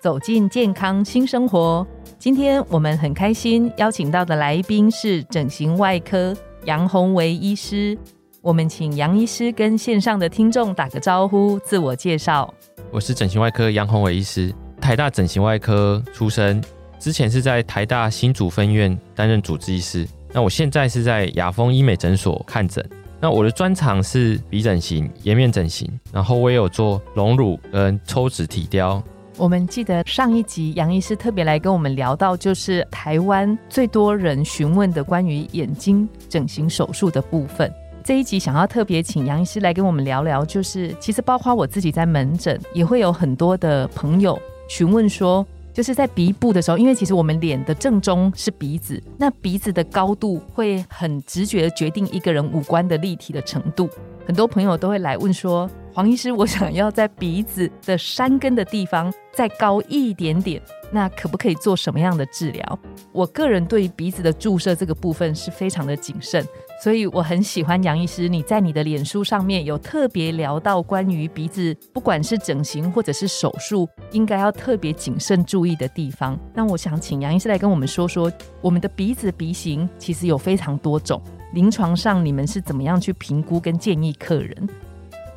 [0.00, 1.86] 走进健康新生活。
[2.18, 7.96] 今天我们很开心邀请到的来宾是整形外科杨宏维医师。
[8.40, 12.52] 我们请杨医师跟线上的听众打个招呼，自我介绍。
[12.90, 14.50] 我是整形外科杨宏伟医师，
[14.80, 16.62] 台大整形外科出身，
[16.98, 20.08] 之前是在台大新竹分院担任主治医师。
[20.32, 22.82] 那我现在是在雅丰医美诊所看诊。
[23.20, 29.02] 那我的专长是鼻整形、颜面整形，然后我也有做隆乳跟抽脂体雕。
[29.40, 37.72] 我们记得上一集杨医师特别来跟我们聊到，就是台湾最多人询问的关于眼睛整形手术的部分。
[38.04, 53.88] 这一集想要特别请杨医师来跟我们聊聊，就是其实包括我自己在门诊也会有很多的朋友询问说，就是在鼻部的时候，因为其实我们脸的正中是鼻子，那鼻子的高度会很直觉的决定一个人五官的立体的程度。
[54.26, 55.66] 很多朋友都会来问说。
[55.92, 62.78] 黄医师，我想要在鼻子的山根的地方再高一点点，那可不可以做什么样的治疗？
[63.10, 66.46] 我个人对鼻子的注射这个部分是非常的谨慎，
[66.80, 76.38] 所以我很喜欢杨医师，你在你的脸书上面有特别聊到关于鼻子，不管是整形或者是手术，应该要特别谨慎注意的地方。
[76.54, 78.30] 那我想请杨医师来跟我们说说，
[78.60, 81.20] 我们的鼻子鼻型其实有非常多种，
[81.52, 84.68] 临床上你们是怎么样去评估跟建议客人？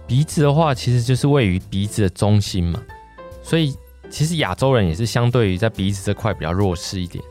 [0.05, 2.81] 鼻子的话，其实就是位于鼻子的中心嘛，
[3.41, 3.73] 所以
[4.09, 7.23] 其实亚洲人也是相对于在鼻子这块比较弱势一点。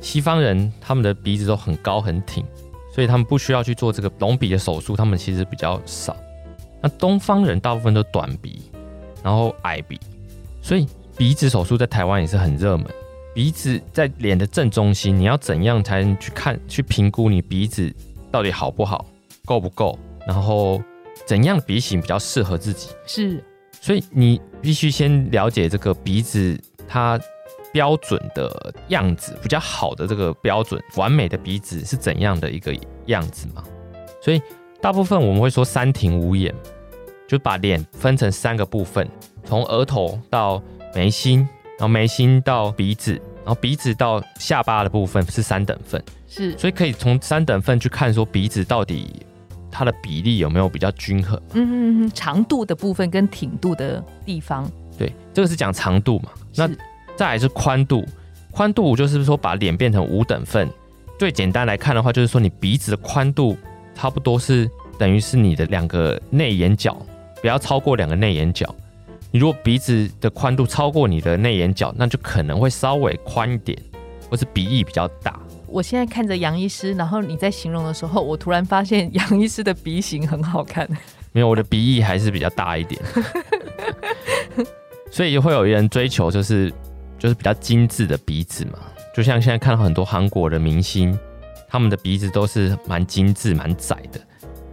[0.00, 2.44] 西方人他们的鼻子都很高很挺，
[2.92, 6.16] 所以他们不需要去做这个隆鼻的手术，他们其实比较少。
[6.82, 8.62] 那东方人大部分都短鼻，
[9.22, 10.00] 然后矮鼻，
[10.62, 12.86] 所以鼻子手术在台湾也是很热门。
[13.34, 17.94] 鼻子在脸的正中心，你要怎样才能去看去评估你鼻子
[18.30, 19.04] 到底好不好，
[19.44, 20.82] 够不够，然后。
[21.24, 22.90] 怎样鼻型比较适合自己？
[23.06, 23.42] 是，
[23.80, 27.18] 所以你必须先了解这个鼻子它
[27.72, 32.74] 标准的样子，比较好的这个标准，完美的鼻子是怎样的一个
[33.06, 33.62] 样子嘛？
[34.22, 34.40] 所以
[34.80, 36.54] 大部分我们会说三庭五眼，
[37.26, 39.08] 就把脸分成三个部分，
[39.44, 40.62] 从额头到
[40.94, 41.40] 眉心，
[41.78, 43.12] 然后眉心到鼻子，
[43.44, 46.02] 然后鼻子到下巴的部分是三等份。
[46.28, 49.25] 是，所以可以从三等份去看说鼻子到底。
[49.78, 51.38] 它的比例有没有比较均衡？
[51.52, 54.66] 嗯嗯嗯，长度的部分跟挺度的地方，
[54.96, 56.30] 对，这个是讲长度嘛。
[56.54, 56.66] 那
[57.14, 58.02] 再来是宽度，
[58.50, 60.66] 宽度就是说把脸变成五等份。
[61.18, 63.54] 最简单来看的话，就是说你鼻子的宽度
[63.94, 64.66] 差不多是
[64.98, 66.96] 等于是你的两个内眼角，
[67.42, 68.74] 不要超过两个内眼角。
[69.30, 73.78] 你如果鼻子的宽度超过你的内眼角，那就可能会稍微宽一点，
[74.30, 75.38] 或是鼻翼比较大。
[75.68, 80.88] 我现在看着杨医师，然后你在形容的时候，我突然发现杨医师的鼻型很好看。
[81.32, 83.00] 没有，我的鼻翼还是比较大一点，
[85.10, 86.72] 所以会有人追求就是
[87.18, 88.78] 就是比较精致的鼻子嘛。
[89.14, 91.18] 就像现在看到很多韩国的明星，
[91.68, 94.20] 他们的鼻子都是蛮精致、蛮窄的，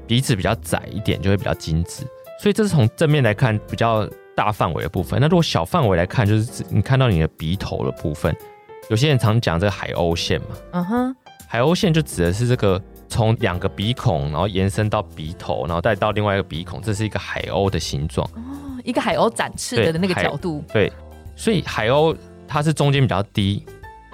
[0.07, 2.03] 鼻子比较窄一点就会比较精致。
[2.39, 5.19] 所以这是从正面来看比较大范围的部分。
[5.19, 8.35] 那如果小范围来看，就是你看到你的鼻头的部分。
[8.89, 11.15] 有些人常讲这个海鸥线嘛，嗯哼，
[11.47, 18.27] 海鸥线就指的是这个从两个鼻孔，然后延伸到鼻头，然后再到另外一个鼻孔，这是一个海鸥的形状。
[18.35, 20.63] 哦，一个海鸥展翅的那个角度。
[20.73, 20.91] 对，
[21.35, 22.15] 所以海鸥
[22.47, 23.65] 它是中间比较低，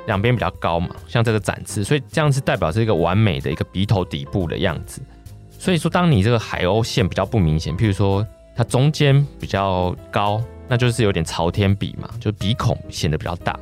[0.06, 5.02] 两边比较高嘛，像这个展翅，所以这样是代表是一个完美的一个鼻头底部的样子。
[5.58, 8.25] 所以说，当你这个海鸥线比较不明显，譬如说
[8.56, 13.59] 它中间比较高，那就是有点朝天鼻嘛，就鼻孔显得比较大。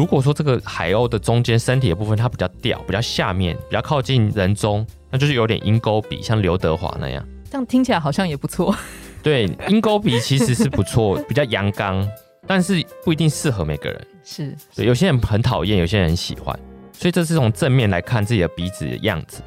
[0.00, 7.22] 如果说这个海鸥的中间身体的部分它比较掉，比较下面，比较靠近人中，那就是有点鹰钩鼻，像刘德华那样。
[7.50, 8.74] 这样听起来好像也不错。
[9.22, 12.08] 对，鹰钩鼻其实是不错，比较阳刚，
[12.46, 14.06] 但是不一定适合每个人。
[14.24, 16.58] 是，对，有些人很讨厌，有些人很喜欢。
[16.94, 19.42] 所以这是从正面来看自己的鼻子的样子。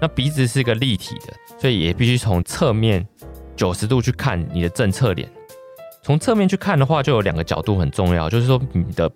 [0.00, 3.04] 那鼻子是一个立体的，所以也必须从侧面
[3.56, 5.28] 九十度去看你的正侧脸。
[6.04, 9.10] 从侧面去看的话，就有两个角度很重要，就是说你的。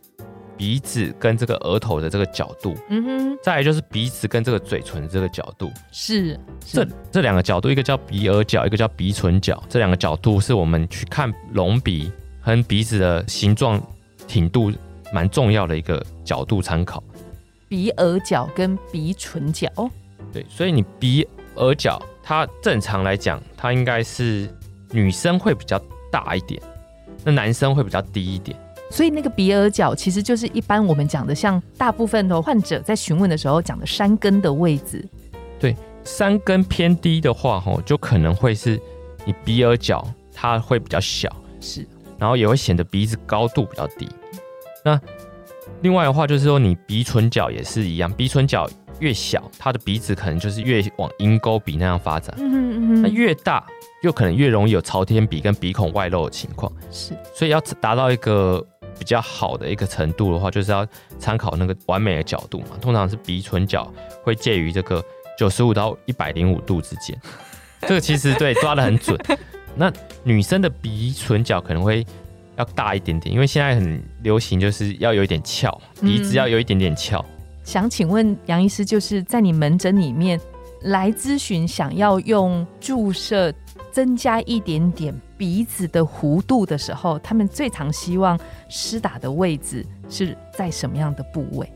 [0.56, 12.10] 鼻子跟这个额头的这个角度，嗯哼，再来就是鼻子跟这个嘴唇这个角度，是这这两个角度，一个叫鼻额角，一个叫鼻唇角，这两个角度是我们去看隆鼻
[12.40, 13.82] 和鼻子的形状
[14.28, 14.72] 挺度
[15.12, 17.02] 蛮重要的一个角度参考。
[17.68, 19.68] 鼻耳角跟鼻唇角，
[20.32, 21.26] 对，所以你鼻
[21.56, 24.48] 耳角，它正常来讲，它应该是
[24.90, 26.60] 女生会比较大一点，
[27.24, 28.56] 那男生会比较低一点。
[28.92, 35.02] 所以那个鼻耳角其实就是一般我们讲的，像大部分的患者在询问的时候讲的山根的位置。
[35.58, 35.74] 对，
[36.04, 38.78] 山根偏低的话，吼，就可能会是
[39.24, 41.86] 你鼻耳角它会比较小，是，
[42.18, 44.06] 然后也会显得鼻子高度比较低。
[44.84, 45.00] 那
[45.80, 48.68] 另外的话，就是说你鼻唇角也是一样，鼻唇角
[48.98, 52.34] 越小，它的鼻子可能就是越往鹰钩鼻那样发展。
[52.38, 53.64] 嗯嗯那越大，
[54.02, 56.70] 又可能越容易有朝天鼻跟鼻孔外露的情况。
[56.90, 58.64] 是，所以要达到一个
[58.98, 60.86] 比较好的一个程度的话，就是要
[61.18, 62.68] 参考那个完美的角度嘛。
[62.80, 63.92] 通常是鼻唇角
[64.22, 65.04] 会介于这个
[65.38, 67.18] 九十五到一百零五度之间。
[67.82, 69.18] 这个其实对抓的很准。
[69.74, 69.92] 那
[70.22, 72.06] 女生的鼻唇角可能会。
[72.56, 77.24] 要大一点点，因为现在很流行，就是要有一点翘，鼻子要有一点点翘。
[77.64, 80.38] 想请问杨医师，就是在你门诊里面
[80.82, 83.50] 来咨询，想要用注射
[83.92, 91.70] 增加一点点鼻子的弧度的时候，他们最常希望施打的位置是在什么样的部位？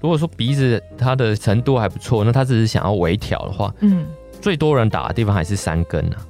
[0.00, 4.04] 如果说鼻子它的程度还不错，那他只是想要微调的话，嗯，
[4.40, 6.26] 最多人打的地方还是三根啊，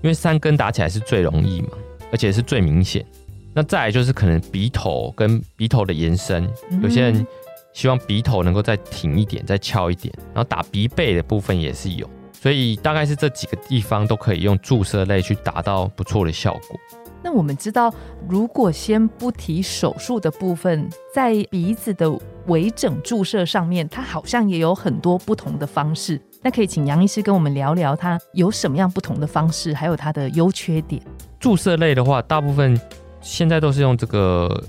[0.00, 1.70] 因为三根打起来是最容易嘛，
[2.10, 3.04] 而且是最明显。
[3.52, 6.48] 那再来就是可能鼻头跟鼻头的延伸，
[6.82, 7.26] 有些人
[7.72, 12.08] 希望鼻头能够再挺一点、再翘一点，然后打鼻背的部分也是有，
[12.46, 16.78] 所以大概是这几个地方都可以用注射类去达到不错的效果。
[17.20, 17.92] 那我们知道，
[18.28, 22.08] 如果先不提手术的部分，在鼻子的
[22.46, 26.20] 微整注射上面，它好像也有很多不同的方式。
[26.40, 31.02] 那可以请杨医师跟我们聊聊，它有什么样不同的方式，还有它的优缺点。
[31.40, 32.80] 注射类的话，大部分。
[33.20, 34.62] 现在都是用这个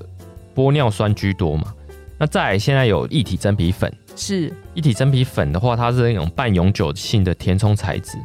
[0.56, 1.71] 玻尿酸居多嘛？
[2.18, 8.18] 那再现在有一体真皮粉，是一体真皮粉的话，它是那种半永久性的填充材质，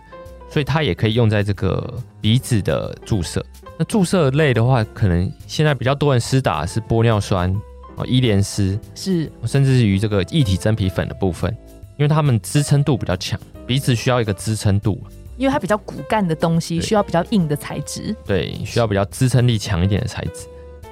[0.50, 3.44] 所以它也可以用在这个鼻子的注射。
[3.78, 7.54] 那注射类的话，可能现在比较多人施打是玻尿酸
[7.96, 11.54] 哦，伊莲丝是，甚至于这个一体真皮粉的部分，
[11.98, 14.98] 因为它们支撑度比较强，鼻子需要一个支撑度。
[15.38, 18.14] 因为它比较骨干的东西，需要比较硬的材质。
[18.24, 20.46] 对，需要比较支撑力强一点的材质。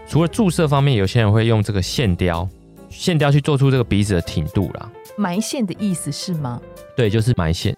[0.09, 2.49] 除了注射方面，有些人会用这个线雕，
[2.91, 4.91] 线雕去做出这个鼻子的挺度啦。
[5.17, 6.61] 埋线的意思是吗？
[6.97, 7.75] 对，就是埋线。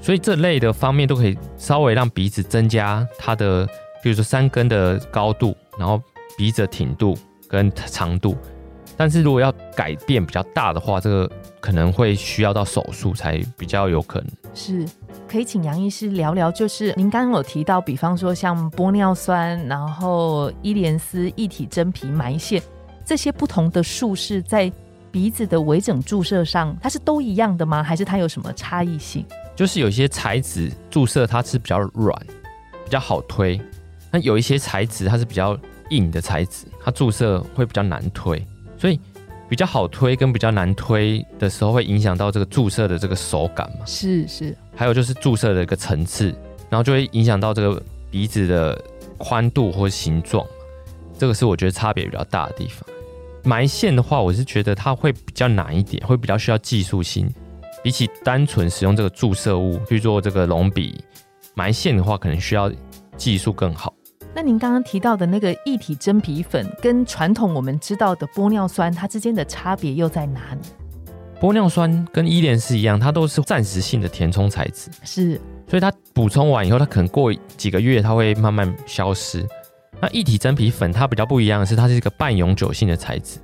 [0.00, 3.66] 所以这类的方面都可以稍微让鼻子增加它的，
[4.02, 6.00] 比如说三根的高度，然后
[6.36, 7.16] 鼻子的挺度
[7.48, 8.36] 跟长度。
[8.98, 11.30] 但是如果要改变比较大的话，这个
[11.60, 14.28] 可能会需要到手术才比较有可能。
[14.54, 14.86] 是，
[15.28, 22.62] 可以请杨医师聊聊，就是您刚刚有提到，比方说像玻尿酸，然后伊莲丝、一体真皮埋线
[23.06, 24.70] 这些不同的术式，在
[25.12, 27.80] 鼻子的微整注射上，它是都一样的吗？
[27.82, 29.24] 还是它有什么差异性？
[29.54, 32.20] 就是有些材质注射它是比较软，
[32.84, 33.58] 比较好推；
[34.10, 35.56] 那有一些材质它是比较
[35.90, 38.44] 硬的材质，它注射会比较难推。
[38.76, 39.00] 所以
[39.48, 43.86] 比较好推跟比较难推的时候，会影响到这个注射的这个手感嘛？
[43.86, 44.54] 是是。
[44.74, 46.34] 还有就是注射的一个层次，
[46.68, 47.80] 然后就会影响到这个
[48.10, 48.78] 鼻子的
[49.16, 50.44] 宽度或形状。
[51.18, 52.84] 这个是我觉得差别比较大的地方。
[53.46, 57.32] 埋线的话，我是觉得它会比较难一点，会比较需要技术性。
[57.84, 61.00] 比起单纯使用这个注射物去做这个隆鼻
[61.54, 62.68] 埋线的话，可能需要
[63.16, 63.94] 技术更好。
[64.34, 70.68] 那您刚刚提到的那个一体真皮粉，跟传统我们知道的玻尿酸，它之间的差别又在哪里？
[71.40, 79.46] 玻尿酸跟伊莲是一样，它都是暂时性的填充材质，是，所以它补充完以后，它可能过几个月，它会慢慢消失。
[80.00, 83.38] 那一体真皮粉它比较不一样的是，它是一个半永久性的材质，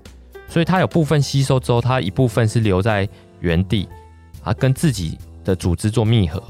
[0.48, 3.08] 所以它有部分吸收之后，它一部分是留在
[3.40, 3.88] 原地，
[4.42, 6.42] 啊，跟自己的组织做密合，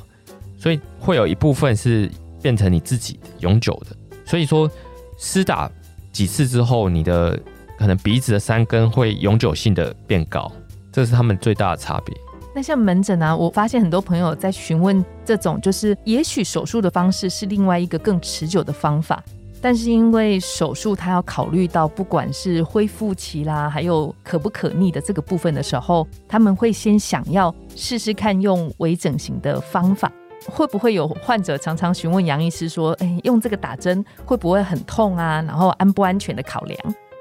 [0.59, 2.11] 所以会有一部分是
[2.42, 3.97] 变成你自己永久的。
[4.25, 4.71] 所以说，
[5.18, 5.71] 施打
[6.11, 7.38] 几次之后，你的
[7.78, 10.50] 可能鼻子的三根会永久性的变高，
[10.90, 12.14] 这是他们最大的差别。
[12.54, 19.23] 那像门诊啊，我发现很多朋友在询问这种，就是也许手术的方式是另外一个更持久的方法，
[19.62, 30.11] 但是因为手术它要考虑到不管是恢复期啦，还有可不可逆的这个部分的时候，他们会先想要试试看用微整形的方法。
[30.49, 35.40] 会不会有患者常常询问杨医师说：“哎，用这个打针会不会很痛啊？
[35.47, 36.76] 然后安不安全的考量？”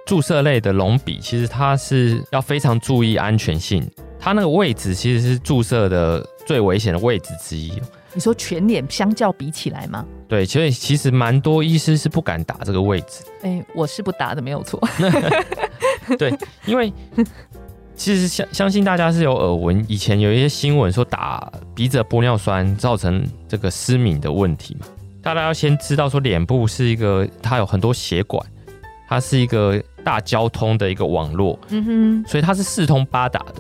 [0.08, 3.88] 注射类的隆鼻其实它是要非常注意安全性，
[4.20, 7.72] 它那个位置其实是注射的最危险的位置之一。
[8.14, 10.04] 你说全脸相较比起来吗？
[10.32, 13.22] 对，所以其实蛮多医师是不敢打这个位置。
[13.42, 14.82] 哎，我是不打的，没有错。
[16.18, 16.34] 对，
[16.66, 16.94] 因为
[17.98, 24.88] 其实相相信大家是有耳闻，以前有一些新闻说打鼻子的玻尿酸造成这个失明的问题嘛。
[25.22, 28.42] 大家要先知道说，脸部是一个它有很多血管，
[29.10, 33.56] 它是一个大交通的一个网络，嗯哼，所以它是四通八达的，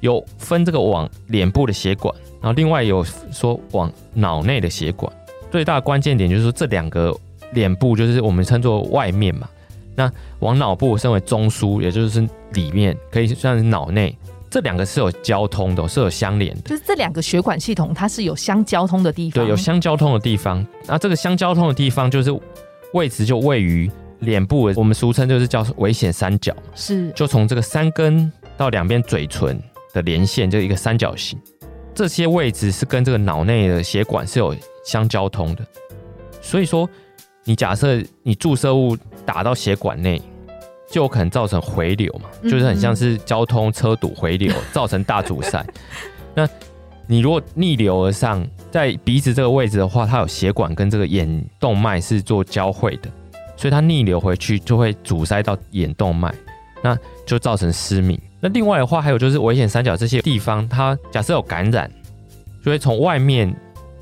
[0.00, 5.12] 有分这个往脸部的血管，然后另外有说往脑内的血管。
[5.50, 7.14] 最大的关键点就是说，这两个
[7.52, 9.48] 脸部就是我们称作外面嘛，
[9.94, 14.16] 那往脑部称为中枢，也就是里面，可以算是脑内。
[14.50, 16.62] 这两个是有交通的，是有相连的。
[16.62, 19.44] 就是这两个血管系统，它是有相交通的地方。
[19.44, 20.66] 对，有相交通的地方。
[20.86, 22.30] 那这个相交通的地方，就是
[22.94, 23.90] 位置就位于
[24.20, 26.54] 脸部，我们俗称就是叫危险三角。
[26.74, 29.60] 是，就从这个三根到两边嘴唇
[29.92, 31.38] 的连线，就一个三角形。
[31.94, 34.56] 这些位置是跟这个脑内的血管是有
[34.88, 35.64] 相交通的。
[36.40, 36.88] 所以说，
[37.44, 40.20] 你假设你注射物打到血管内。
[40.90, 45.62] 就有可能造成回流嘛，就是很像是交通车堵回流， 造成大阻塞。
[46.34, 46.48] 那
[47.06, 53.10] 你如果逆流而上，在鼻子这个位置的话，它有血管跟这个眼动脉是做交汇的，
[53.54, 56.34] 所以它逆流回去就会阻塞到眼动脉，
[56.82, 58.18] 那就造成失明。
[58.40, 61.90] 那另外的话，还有就是危险三角这些地方，它假设有感染，
[62.64, 63.54] 就会从外面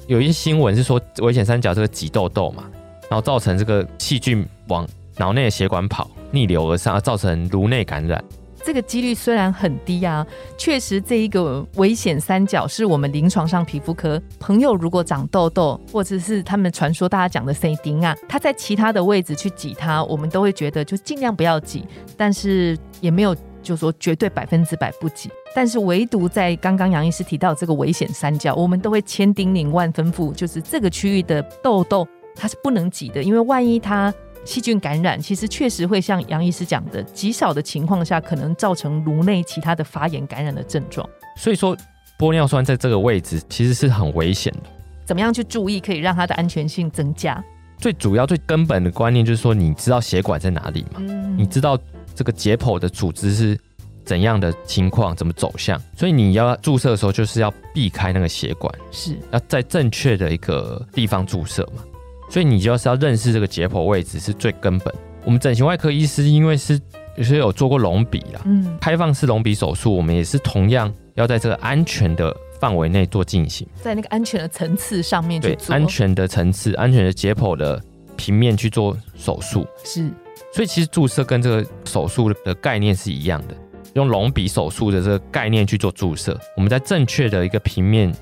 [0.07, 2.65] 有一些新闻是说危险三角这个挤痘痘嘛，
[3.09, 4.87] 然后造成这个细菌往
[5.17, 6.11] 脑内的血管跑。
[6.33, 8.23] 逆流而上，造成颅内感染，
[8.63, 10.27] 这个几率虽然很低啊，
[10.59, 21.87] 确实这一个危险三角是我们临床上皮肤科朋友如果长痘痘，或者是他们传说大家讲的 C 丁啊，他在其他的位置去挤它，我们都会觉得就尽量不要挤，
[22.17, 34.13] 但是也没有就说绝对百分之百不挤，但是唯独在刚刚杨医师提到这个危险三角，我们都会千叮咛万吩咐，就是这个区域的痘痘它是不能挤的，因为万一它。
[34.45, 41.05] 细菌感染其实确实会像杨医师讲的，极少的情况下可能造成颅内其他的发炎感染的症状。
[41.37, 41.77] 所以说，
[42.17, 44.71] 玻尿酸在这个位置其实是很危险的。
[45.05, 47.43] 怎么样去注意可以让它的安全性增加？
[47.79, 51.01] 最主要、最根本的观念就是说，你知道血管在哪里吗？
[51.37, 51.77] 你知道
[52.15, 53.59] 这个解剖的组织是
[54.07, 55.79] 怎样的情况，怎么走向？
[55.97, 61.83] 所以你要注射的时候，就是要避开那个血管，是要在正确的一个地方注射嘛？
[62.31, 64.95] 所以你就是要认识这个解剖位置是最根本。
[65.25, 66.81] 我们整形外科医师因为是
[67.17, 77.83] 有些有做过隆鼻啦，嗯，开放式隆鼻手术，我们也是同样要在这个安全的范围内做进行，在那个安全的层次上面去做安全的层次、安全的解剖的
[78.17, 79.67] 平面去做手术。
[79.85, 80.11] 是，
[80.53, 83.57] 所以其实注射跟这个手术的概念是一样的，
[83.97, 88.15] 用隆鼻手术的这个概念去做注射，我们在正确的一个平面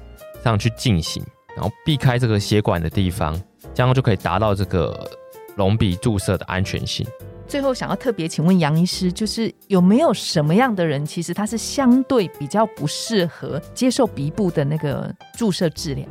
[0.44, 1.20] 上去进行，
[1.56, 3.38] 然后避开这个血管的地方。
[3.74, 5.10] 这样就可以达到这个
[5.56, 7.04] 隆鼻注射的安全性。
[7.48, 16.06] 最后，想要特别请问杨医师，就是有没有什么样的人，其实他是相对比较不适合接受鼻部的那个注射治疗？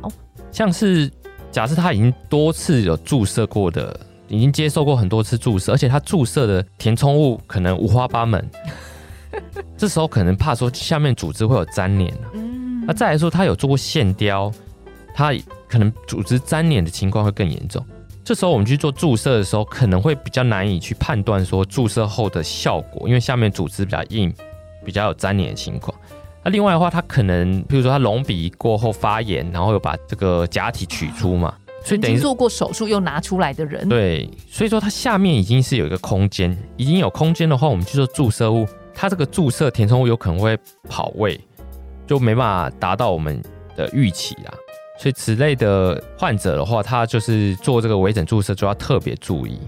[0.52, 1.10] 像是
[1.50, 8.46] 假设他已经多次有注射过的，已经接受过很多次注射，而且他注射的填充物可能五花八门，
[9.76, 14.52] 这时候可能怕说下面组织会有粘连嗯，那再来说，他有做过线雕，
[15.14, 15.32] 他。
[15.66, 17.84] 可能组织粘连的情况会更严重，
[18.22, 24.32] 这时候我们去做注射的时候，可能会比较难以去判断说注射后的效果，因为下面组织比较硬，
[24.84, 25.92] 比较有粘连的情况。
[26.44, 31.52] 那另外的话，他可能，比如说他隆鼻过后发炎，然后又把这个假体取出嘛，
[31.84, 40.58] 所以等于做过手术又拿出来的人，对，所以说它下面已经是有一个空间，已经有空间的话，我们去做注射物，它这个注射填充物有可能会
[40.88, 41.38] 跑位，
[42.06, 43.42] 就没办法达到我们
[43.76, 44.54] 的预期啦。
[44.98, 49.58] 所以此类的患者的话，他就是做这个微整注射就要特别注意。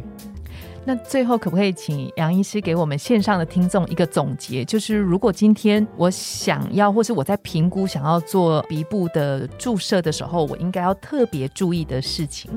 [0.85, 4.65] 那最后可不可以请杨医师给我们线上的听众一个总结？
[4.65, 12.49] 就是如果今天我想要，或是我在评估想要做鼻部的注射的时候，我应该要特别注意的事情。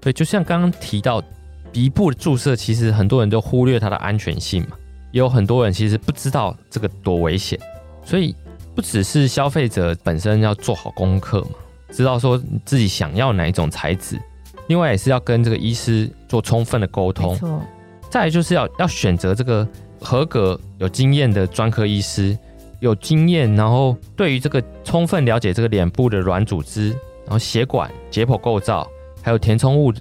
[0.00, 1.22] 对，就像刚刚提到
[1.70, 4.78] 鼻部的注射，其实很多人都忽略它的安全性嘛，
[5.14, 7.56] 也有很多人其实不知道这个多危险。
[8.04, 8.34] 所以
[8.74, 11.50] 不只是消费者本身要做好功课嘛。
[11.90, 14.20] 知道说自己想要哪一种材质，
[14.66, 17.36] 另外也是要跟这个医师做充分的沟通。
[17.36, 17.62] 错。
[18.10, 19.66] 再就是要要选择这个
[20.00, 22.36] 合格有经验的专科医师，
[22.80, 26.90] 有经验，然后对于这个充分了解这个脸部的软组织，
[27.24, 28.88] 然后血管解剖构造，
[29.22, 29.92] 还有填充物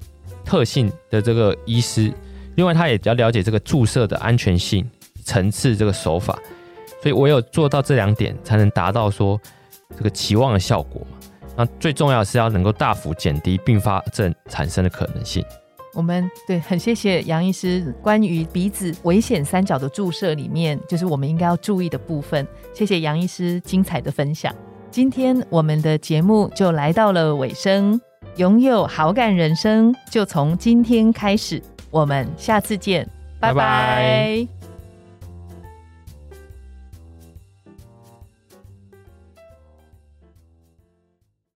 [0.44, 2.12] 特性的这个医师。
[2.56, 4.88] 另外，他也比较了解这个注射的安全性
[5.24, 6.38] 层次这个手法。
[7.02, 9.40] 所以我有做到这两点，才能达到说
[9.98, 11.18] 这个期望的效果嘛。
[11.58, 15.44] 那最重要的是要能够大幅减低并发症产生的可能性。
[15.94, 22.48] 我们对很谢谢杨医师关于鼻子危险三角的注射里面，就是我们应该要注意的部分。
[22.74, 24.54] 谢谢杨医师精彩的分享。
[24.90, 28.00] 今天我们的节目就来到了尾声，
[28.38, 31.62] 拥有好感人生就从今天开始。
[31.92, 33.08] 我们下次见，
[33.40, 34.63] 拜拜拜拜